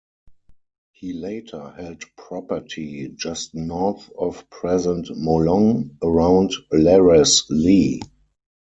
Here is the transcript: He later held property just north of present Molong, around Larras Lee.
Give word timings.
He 0.93 1.13
later 1.13 1.69
held 1.77 2.03
property 2.17 3.09
just 3.09 3.53
north 3.53 4.09
of 4.17 4.49
present 4.49 5.09
Molong, 5.09 5.95
around 6.01 6.53
Larras 6.73 7.43
Lee. 7.51 8.01